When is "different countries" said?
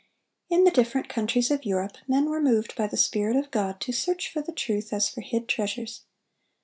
0.71-1.51